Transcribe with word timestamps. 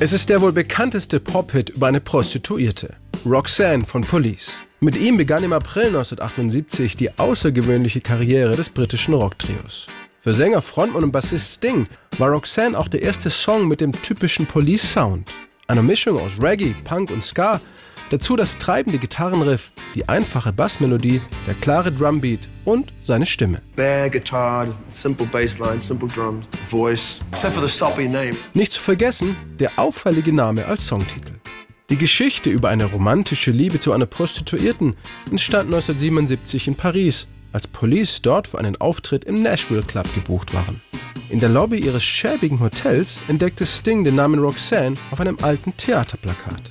Es 0.00 0.12
ist 0.12 0.28
der 0.28 0.40
wohl 0.40 0.52
bekannteste 0.52 1.18
Pop-Hit 1.18 1.70
über 1.70 1.88
eine 1.88 2.00
Prostituierte, 2.00 2.94
Roxanne 3.26 3.84
von 3.84 4.02
Police. 4.02 4.60
Mit 4.78 4.94
ihm 4.94 5.16
begann 5.16 5.42
im 5.42 5.52
April 5.52 5.86
1978 5.86 6.94
die 6.94 7.18
außergewöhnliche 7.18 8.00
Karriere 8.00 8.54
des 8.54 8.70
britischen 8.70 9.14
Rocktrios. 9.14 9.88
Für 10.20 10.34
Sänger, 10.34 10.62
Frontmann 10.62 11.02
und 11.02 11.10
Bassist 11.10 11.52
Sting 11.52 11.88
war 12.16 12.28
Roxanne 12.28 12.78
auch 12.78 12.86
der 12.86 13.02
erste 13.02 13.28
Song 13.28 13.66
mit 13.66 13.80
dem 13.80 13.90
typischen 13.90 14.46
Police-Sound. 14.46 15.32
Einer 15.66 15.82
Mischung 15.82 16.16
aus 16.20 16.40
Reggae, 16.40 16.76
Punk 16.84 17.10
und 17.10 17.24
Ska, 17.24 17.60
dazu 18.10 18.36
das 18.36 18.58
treibende 18.58 18.98
Gitarrenriff, 18.98 19.72
die 19.94 20.08
einfache 20.08 20.52
Bassmelodie, 20.52 21.20
der 21.46 21.54
klare 21.54 21.92
Drumbeat 21.92 22.40
und 22.64 22.92
seine 23.02 23.26
Stimme. 23.26 23.62
Bare 23.76 24.10
guitar, 24.10 24.68
simple 24.88 25.26
bassline, 25.26 25.80
simple 25.80 26.08
drums, 26.08 26.46
voice, 26.70 27.18
except 27.32 27.54
for 27.54 27.66
the 27.66 27.72
soppy 27.72 28.08
name. 28.08 28.36
Nicht 28.54 28.72
zu 28.72 28.80
vergessen, 28.80 29.36
der 29.58 29.72
auffällige 29.76 30.32
Name 30.32 30.66
als 30.66 30.86
Songtitel. 30.86 31.32
Die 31.90 31.96
Geschichte 31.96 32.50
über 32.50 32.68
eine 32.68 32.84
romantische 32.84 33.50
Liebe 33.50 33.80
zu 33.80 33.92
einer 33.92 34.04
Prostituierten 34.04 34.94
entstand 35.30 35.72
1977 35.72 36.68
in 36.68 36.74
Paris, 36.74 37.26
als 37.52 37.66
Police 37.66 38.20
dort 38.20 38.48
für 38.48 38.58
einen 38.58 38.76
Auftritt 38.76 39.24
im 39.24 39.42
Nashville 39.42 39.82
Club 39.82 40.12
gebucht 40.14 40.52
waren. 40.52 40.82
In 41.30 41.40
der 41.40 41.48
Lobby 41.48 41.78
ihres 41.78 42.02
schäbigen 42.04 42.60
Hotels 42.60 43.20
entdeckte 43.28 43.66
Sting 43.66 44.04
den 44.04 44.14
Namen 44.14 44.40
Roxanne 44.40 44.96
auf 45.10 45.20
einem 45.20 45.38
alten 45.42 45.76
Theaterplakat. 45.76 46.70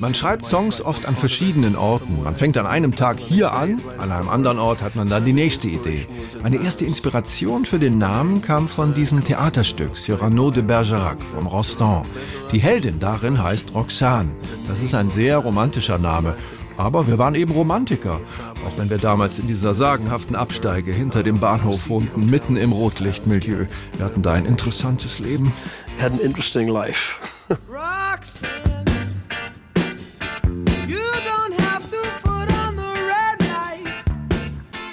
Man 0.00 0.14
schreibt 0.14 0.44
Songs 0.44 0.80
oft 0.80 1.06
an 1.06 1.16
verschiedenen 1.16 1.76
Orten. 1.76 2.22
Man 2.22 2.34
fängt 2.36 2.56
an 2.56 2.66
einem 2.66 2.94
Tag 2.94 3.18
hier 3.18 3.52
an, 3.52 3.80
an 3.98 4.12
einem 4.12 4.28
anderen 4.28 4.58
Ort 4.58 4.82
hat 4.82 4.96
man 4.96 5.08
dann 5.08 5.24
die 5.24 5.32
nächste 5.32 5.68
Idee. 5.68 6.06
Meine 6.42 6.62
erste 6.62 6.84
Inspiration 6.84 7.64
für 7.64 7.78
den 7.78 7.98
Namen 7.98 8.42
kam 8.42 8.68
von 8.68 8.94
diesem 8.94 9.24
Theaterstück 9.24 9.96
Cyrano 9.96 10.50
de 10.50 10.62
Bergerac 10.62 11.18
von 11.34 11.46
Rostand. 11.46 12.06
Die 12.52 12.58
Heldin 12.58 13.00
darin 13.00 13.42
heißt 13.42 13.74
Roxane. 13.74 14.30
Das 14.68 14.82
ist 14.82 14.94
ein 14.94 15.10
sehr 15.10 15.38
romantischer 15.38 15.98
Name. 15.98 16.34
Aber 16.76 17.06
wir 17.06 17.18
waren 17.18 17.34
eben 17.34 17.52
Romantiker, 17.52 18.20
auch 18.66 18.78
wenn 18.78 18.90
wir 18.90 18.98
damals 18.98 19.38
in 19.38 19.46
dieser 19.46 19.74
sagenhaften 19.74 20.34
Absteige 20.34 20.92
hinter 20.92 21.22
dem 21.22 21.38
Bahnhof 21.38 21.88
wohnten, 21.88 22.28
mitten 22.28 22.56
im 22.56 22.72
Rotlichtmilieu. 22.72 23.66
Wir 23.96 24.04
hatten 24.04 24.22
da 24.22 24.32
ein 24.32 24.44
interessantes 24.44 25.18
Leben. 25.20 25.52
Had 26.00 26.12
an 26.12 26.20
interesting 26.20 26.68
life. 26.68 27.20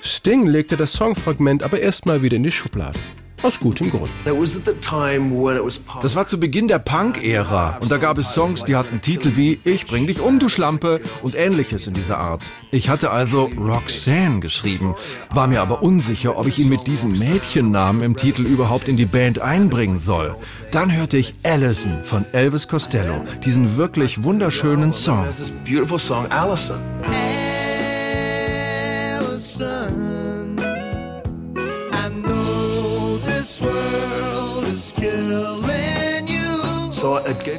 Sting 0.04 0.46
legte 0.46 0.78
das 0.78 0.94
Songfragment 0.94 1.64
aber 1.64 1.80
erstmal 1.80 2.22
wieder 2.22 2.36
in 2.36 2.44
die 2.44 2.52
Schublade. 2.52 3.00
Aus 3.44 3.60
gutem 3.60 3.90
Grund. 3.90 4.10
Das 6.02 6.16
war 6.16 6.28
zu 6.28 6.40
Beginn 6.40 6.68
der 6.68 6.78
Punk-Ära 6.78 7.78
und 7.82 7.92
da 7.92 7.98
gab 7.98 8.20
es 8.20 8.34
Songs, 8.34 8.66
die 8.66 8.76
hatten 8.76 9.02
Titel 9.02 9.32
wie 9.36 9.60
Ich 9.64 9.88
bring 9.88 10.06
dich 10.06 10.20
um, 10.20 10.38
du 10.38 10.48
Schlampe 10.48 11.02
und 11.24 11.36
ähnliches 11.36 11.88
in 11.88 11.96
dieser 11.96 12.20
Art. 12.20 12.42
Ich 12.70 12.90
hatte 12.90 13.10
also 13.10 13.50
Roxanne 13.58 14.42
geschrieben, 14.42 14.94
war 15.32 15.48
mir 15.48 15.62
aber 15.62 15.82
unsicher, 15.82 16.38
ob 16.38 16.46
ich 16.46 16.60
ihn 16.60 16.70
mit 16.70 16.86
diesem 16.86 17.18
Mädchennamen 17.18 18.04
im 18.04 18.16
Titel 18.16 18.46
überhaupt 18.46 18.88
in 18.88 18.98
die 18.98 19.06
Band 19.06 19.40
einbringen 19.40 19.98
soll. 19.98 20.36
Dann 20.72 20.92
hörte 20.96 21.18
ich 21.18 21.34
Allison 21.44 22.04
von 22.04 22.26
Elvis 22.34 22.68
Costello, 22.68 23.24
diesen 23.44 23.76
wirklich 23.76 24.24
wunderschönen 24.24 24.94
Song. 24.94 25.28
Beautiful 25.66 25.98
song, 25.98 26.28
Allison. 26.32 26.78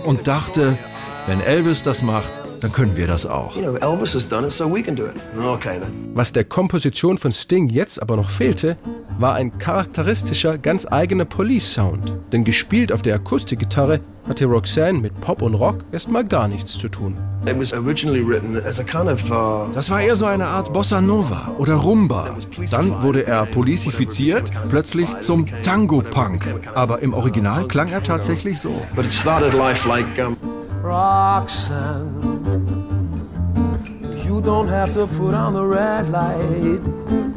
Und 0.05 0.27
dachte, 0.27 0.78
wenn 1.27 1.41
Elvis 1.41 1.83
das 1.83 2.03
macht, 2.03 2.31
dann 2.61 2.72
können 2.72 2.97
wir 2.97 3.09
das 3.09 3.27
auch. 3.27 3.56
Was 6.15 6.33
der 6.33 6.44
Komposition 6.44 7.19
von 7.19 7.33
Sting 7.33 7.69
jetzt 7.69 8.00
aber 8.00 8.16
noch 8.16 8.31
fehlte, 8.31 8.77
war 9.22 9.34
ein 9.34 9.56
charakteristischer, 9.56 10.59
ganz 10.59 10.87
eigener 10.91 11.25
Police-Sound. 11.25 12.12
Denn 12.33 12.44
gespielt 12.44 12.93
auf 12.93 13.03
der 13.03 13.15
Akustikgitarre 13.15 14.00
hatte 14.28 14.44
Roxanne 14.47 14.99
mit 14.99 15.21
Pop 15.21 15.43
und 15.43 15.55
Rock 15.55 15.84
erstmal 15.93 16.25
gar 16.25 16.49
nichts 16.49 16.72
zu 16.78 16.88
tun. 16.88 17.16
Uh, 17.44 17.53
Das 19.75 19.91
war 19.91 20.00
eher 20.00 20.16
so 20.16 20.27
eine 20.27 20.47
Art 20.47 20.72
Bossa 20.72 21.00
Nova 21.00 21.53
oder 21.59 21.75
Rumba. 21.75 22.37
Dann 22.71 23.03
wurde 23.03 23.27
er 23.27 23.47
policifiziert, 23.47 24.50
plötzlich 24.69 25.09
zum 25.19 25.47
Tango-Punk. 25.62 26.47
Aber 26.75 27.00
im 27.00 27.15
Original 27.15 27.66
klang 27.69 27.89
er 27.89 28.03
tatsächlich 28.03 28.60
so. 28.60 28.83
But 28.94 29.06
it 29.06 29.15
started 29.15 29.54
life 29.54 29.89
like 29.89 30.06
um, 30.19 30.37
Roxanne, 30.83 32.10
you 34.27 34.41
don't 34.41 34.69
have 34.69 34.93
to 34.94 35.06
put 35.06 35.34
on 35.34 35.54
the 35.54 35.62
red 35.62 36.10
light. 36.10 37.31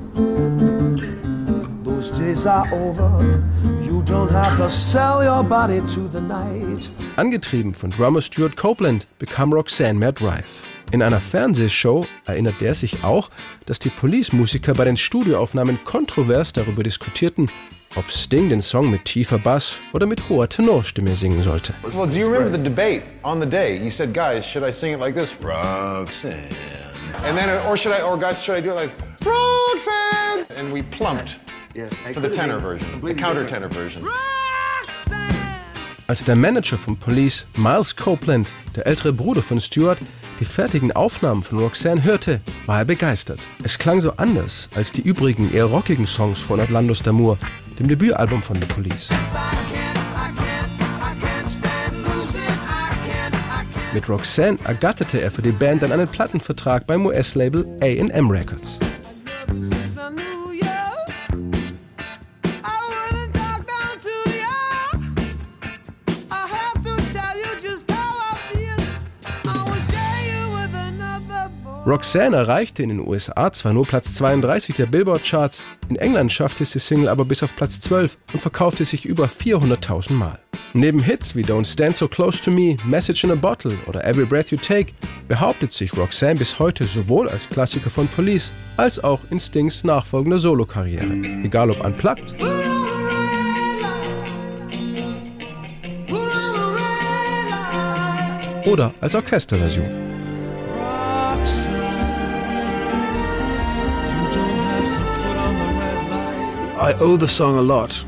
Days 2.26 2.48
are 2.48 2.66
over. 2.74 3.40
You 3.84 4.02
don't 4.02 4.32
have 4.32 4.58
to 4.58 4.68
sell 4.68 5.24
your 5.24 5.44
body 5.44 5.80
to 5.94 6.08
the 6.08 6.20
night. 6.20 6.90
Angetrieben 7.18 7.76
von 7.76 7.92
Drummer 7.92 8.20
Stuart 8.20 8.58
Copeland 8.58 9.06
bekam 9.20 9.54
Roxanne 9.54 10.00
mehr 10.00 10.12
Drive. 10.12 10.64
In 10.92 11.04
einer 11.04 11.20
Fernsehshow 11.20 12.04
erinnert 12.26 12.62
der 12.62 12.74
sich 12.74 13.04
auch, 13.04 13.30
dass 13.68 13.78
die 13.78 13.90
Police-Musiker 13.90 14.74
bei 14.74 14.86
den 14.86 14.98
Studioaufnahmen 14.98 15.78
kontrovers 15.86 16.52
darüber 16.52 16.82
diskutierten, 16.82 17.48
ob 17.96 18.10
Sting 18.10 18.50
den 18.50 18.64
Song 18.64 18.90
mit 18.90 19.06
tiefer 19.06 19.38
Bass 19.38 19.76
oder 19.94 20.08
mit 20.08 20.28
hoher 20.28 20.50
Tenorstimme 20.50 21.16
singen 21.16 21.44
sollte. 21.44 21.76
Well, 21.94 22.08
do 22.08 22.18
you 22.18 22.26
remember 22.26 22.58
the 22.58 22.64
debate 22.64 23.04
on 23.22 23.40
the 23.40 23.48
day? 23.48 23.78
You 23.78 23.92
said, 23.92 24.16
guys, 24.16 24.48
should 24.48 24.68
I 24.68 24.72
sing 24.72 24.96
it 24.96 25.00
like 25.00 25.14
this? 25.14 25.36
Roxanne. 25.44 26.50
And 27.24 27.38
then, 27.38 27.50
or 27.68 27.78
should 27.78 27.94
I, 27.94 28.02
or 28.02 28.18
guys, 28.18 28.42
should 28.42 28.58
I 28.58 28.62
do 28.62 28.72
it 28.72 28.76
like 28.76 28.92
Roxanne? 29.24 30.58
And 30.58 30.74
we 30.74 30.82
plumped 30.82 31.45
for 32.14 32.22
the 32.22 32.30
tenor 32.30 32.60
version, 32.60 33.02
the 33.02 33.14
counter 33.14 33.46
tenor 33.46 33.70
version. 33.70 34.04
Als 36.08 36.24
der 36.24 36.36
Manager 36.36 36.78
von 36.78 36.96
Police, 36.98 37.48
Miles 37.56 37.96
Copeland, 37.96 38.54
der 38.76 38.86
ältere 38.86 39.12
Bruder 39.12 39.42
von 39.42 39.60
Stuart, 39.60 39.98
die 40.40 40.46
fertigen 40.46 40.92
Aufnahmen 40.92 41.42
von 41.42 41.58
Roxanne 41.60 42.04
hörte, 42.04 42.42
war 42.68 42.80
er 42.80 42.86
begeistert. 42.86 43.40
Es 43.64 43.78
klang 43.78 44.02
so 44.02 44.12
anders 44.18 44.70
als 44.76 44.92
die 44.92 45.02
übrigen 45.02 45.52
eher 45.52 45.66
rockigen 45.66 46.06
Songs 46.06 46.40
von 46.40 46.60
Orlando's 46.60 47.04
D'Amour, 47.04 47.38
dem 47.80 47.88
Debütalbum 47.88 48.44
von 48.44 48.56
The 48.58 48.68
Police. 48.68 49.10
Mit 53.94 54.10
Roxanne 54.10 54.60
ergatterte 54.64 55.22
er 55.22 55.32
für 55.32 55.42
die 55.42 55.52
Band 55.52 55.82
dann 55.82 55.92
einen 55.92 56.08
Plattenvertrag 56.08 56.86
beim 56.86 57.06
US-Label 57.06 57.66
A&M 57.82 58.30
Records. 58.30 58.80
Roxanne 71.86 72.36
erreichte 72.36 72.82
in 72.82 72.90
den 72.90 73.08
USA 73.08 73.54
zwar 73.54 73.72
nur 73.72 73.86
Platz 73.86 74.16
32 74.16 74.74
der 74.74 74.88
Billboard-Charts, 74.88 75.64
in 75.88 75.98
England 75.98 76.32
schaffte 76.32 76.64
es 76.64 76.72
die 76.72 76.80
Single 76.80 77.08
aber 77.08 77.26
bis 77.26 77.44
auf 77.44 77.56
Platz 77.56 77.80
12 77.80 78.18
und 78.34 78.40
verkaufte 78.40 78.84
sich 78.86 79.06
über 79.06 79.26
400.000 79.26 80.14
Mal. 80.14 80.40
Neben 80.74 81.00
Hits 81.00 81.36
wie 81.36 81.44
Don't 81.44 81.72
Stand 81.72 81.96
So 81.96 82.08
Close 82.08 82.42
to 82.42 82.50
Me, 82.50 82.76
Message 82.86 83.24
in 83.24 83.32
a 83.32 83.36
Bottle 83.36 83.78
oder 83.86 84.04
Every 84.04 84.26
Breath 84.26 84.50
You 84.50 84.58
Take 84.58 84.94
behauptet 85.28 85.74
sich 85.74 85.96
Roxanne 85.96 86.40
bis 86.40 86.58
heute 86.58 86.86
sowohl 86.86 87.30
als 87.30 87.48
Klassiker 87.48 87.92
von 87.92 88.08
Police 88.08 88.52
als 88.78 89.02
auch 89.04 89.20
in 89.30 89.40
Stings 89.40 89.84
nachfolgender 89.84 90.40
Solokarriere. 90.40 91.14
Egal 91.44 91.70
ob 91.70 91.86
unplugged 91.86 92.34
oder 98.66 98.92
als 99.02 99.14
Orchesterversion. 99.14 100.15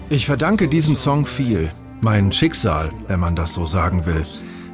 Ich 0.10 0.26
verdanke 0.26 0.68
diesem 0.68 0.96
Song 0.96 1.26
viel. 1.26 1.72
Mein 2.02 2.32
Schicksal, 2.32 2.92
wenn 3.08 3.20
man 3.20 3.36
das 3.36 3.54
so 3.54 3.66
sagen 3.66 4.06
will. 4.06 4.24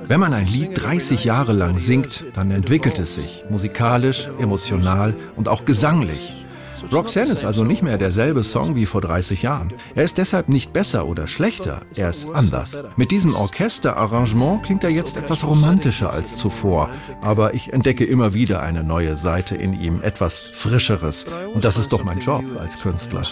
Wenn 0.05 0.19
man 0.19 0.33
ein 0.33 0.47
Lied 0.47 0.71
30 0.73 1.23
Jahre 1.23 1.53
lang 1.53 1.77
singt, 1.77 2.25
dann 2.33 2.51
entwickelt 2.51 2.99
es 2.99 3.15
sich 3.15 3.45
musikalisch, 3.49 4.27
emotional 4.39 5.15
und 5.35 5.47
auch 5.47 5.63
gesanglich. 5.63 6.42
Roxanne 6.91 7.31
ist 7.31 7.45
also 7.45 7.63
nicht 7.63 7.81
mehr 7.81 7.97
derselbe 7.97 8.43
Song 8.43 8.75
wie 8.75 8.85
vor 8.85 9.01
30 9.01 9.41
Jahren. 9.41 9.73
Er 9.95 10.03
ist 10.03 10.17
deshalb 10.17 10.49
nicht 10.49 10.73
besser 10.73 11.07
oder 11.07 11.27
schlechter, 11.27 11.81
er 11.95 12.09
ist 12.09 12.27
anders. 12.33 12.83
Mit 12.97 13.11
diesem 13.11 13.35
Orchesterarrangement 13.35 14.63
klingt 14.63 14.83
er 14.83 14.89
jetzt 14.89 15.17
etwas 15.17 15.43
romantischer 15.43 16.11
als 16.11 16.37
zuvor, 16.37 16.89
aber 17.21 17.53
ich 17.53 17.73
entdecke 17.73 18.05
immer 18.05 18.33
wieder 18.33 18.61
eine 18.61 18.83
neue 18.83 19.17
Seite 19.17 19.55
in 19.55 19.79
ihm, 19.79 20.01
etwas 20.01 20.39
Frischeres. 20.39 21.25
Und 21.53 21.63
das 21.63 21.77
ist 21.77 21.91
doch 21.91 22.03
mein 22.03 22.19
Job 22.19 22.43
als 22.59 22.79
Künstler. 22.79 23.23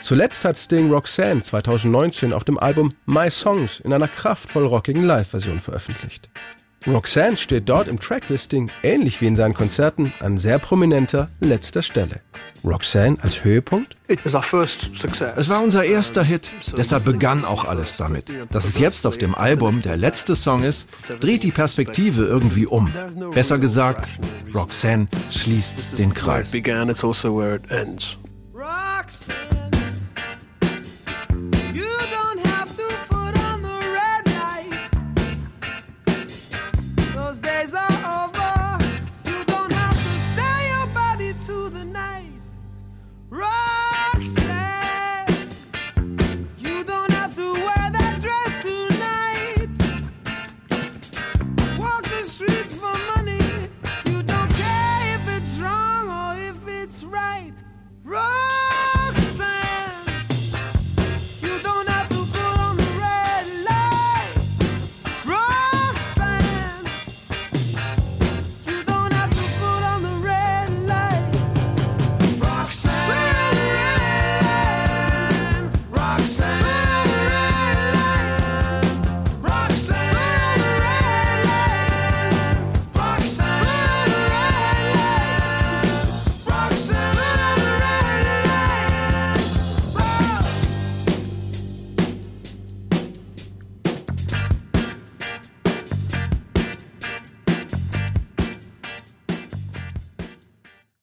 Zuletzt 0.00 0.44
hat 0.44 0.56
Sting 0.56 0.90
Roxanne 0.90 1.42
2019 1.42 2.32
auf 2.32 2.44
dem 2.44 2.58
Album 2.58 2.92
My 3.06 3.30
Songs 3.30 3.80
in 3.80 3.92
einer 3.92 4.08
kraftvoll 4.08 4.66
rockigen 4.66 5.04
Live-Version 5.04 5.60
veröffentlicht. 5.60 6.30
Roxanne 6.86 7.36
steht 7.36 7.68
dort 7.68 7.88
im 7.88 8.00
Tracklisting, 8.00 8.70
ähnlich 8.82 9.20
wie 9.20 9.26
in 9.26 9.36
seinen 9.36 9.52
Konzerten, 9.52 10.14
an 10.20 10.38
sehr 10.38 10.58
prominenter 10.58 11.28
letzter 11.40 11.82
Stelle. 11.82 12.20
Roxanne 12.64 13.18
als 13.20 13.44
Höhepunkt? 13.44 13.96
Es 15.36 15.50
war 15.50 15.62
unser 15.62 15.84
erster 15.84 16.24
Hit, 16.24 16.50
deshalb 16.78 17.04
begann 17.04 17.44
auch 17.44 17.66
alles 17.66 17.98
damit. 17.98 18.28
Dass 18.50 18.64
es 18.64 18.78
jetzt 18.78 19.06
auf 19.06 19.18
dem 19.18 19.34
Album 19.34 19.82
der 19.82 19.98
letzte 19.98 20.34
Song 20.34 20.62
ist, 20.62 20.88
dreht 21.20 21.42
die 21.42 21.52
Perspektive 21.52 22.24
irgendwie 22.24 22.64
um. 22.66 22.90
Besser 23.34 23.58
gesagt, 23.58 24.08
Roxanne 24.54 25.08
schließt 25.30 25.98
den 25.98 26.14
Kreis. 26.14 26.50
Roxanne! 28.54 29.39
treats 52.40 52.89